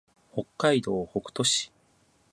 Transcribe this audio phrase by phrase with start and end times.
[0.33, 1.71] 北海道北斗市